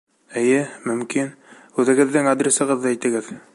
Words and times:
Эйе, 0.43 0.61
мөмкин. 0.91 1.29
Үҙегеҙҙең 1.83 2.33
адресығыҙҙы 2.35 2.93
әйтегеҙ. 2.95 3.33